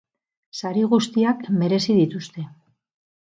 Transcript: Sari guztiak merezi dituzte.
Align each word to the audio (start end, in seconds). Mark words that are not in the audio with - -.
Sari 0.59 0.85
guztiak 0.93 1.45
merezi 1.59 1.99
dituzte. 1.99 2.47